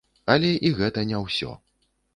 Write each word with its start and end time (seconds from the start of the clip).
Але 0.35 0.49
і 0.69 0.73
гэта 0.79 1.05
не 1.13 1.23
ўсё! 1.27 1.57